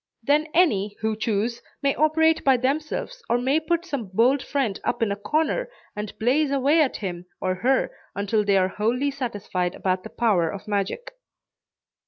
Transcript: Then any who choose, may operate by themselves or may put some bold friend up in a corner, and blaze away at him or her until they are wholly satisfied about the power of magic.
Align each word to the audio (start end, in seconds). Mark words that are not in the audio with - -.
Then 0.23 0.47
any 0.55 0.97
who 1.01 1.15
choose, 1.15 1.61
may 1.83 1.93
operate 1.93 2.43
by 2.43 2.57
themselves 2.57 3.21
or 3.29 3.37
may 3.37 3.59
put 3.59 3.85
some 3.85 4.09
bold 4.11 4.41
friend 4.41 4.79
up 4.83 5.03
in 5.03 5.11
a 5.11 5.15
corner, 5.15 5.69
and 5.95 6.17
blaze 6.17 6.49
away 6.49 6.81
at 6.81 6.97
him 6.97 7.27
or 7.39 7.53
her 7.53 7.91
until 8.15 8.43
they 8.43 8.57
are 8.57 8.69
wholly 8.69 9.11
satisfied 9.11 9.75
about 9.75 10.01
the 10.01 10.09
power 10.09 10.49
of 10.49 10.67
magic. 10.67 11.11